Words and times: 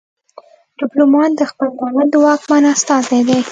ډیپلومات 0.79 1.31
د 1.35 1.41
خپل 1.51 1.67
دولت 1.79 2.07
د 2.11 2.15
واکمن 2.25 2.63
استازی 2.73 3.21
دی 3.27 3.39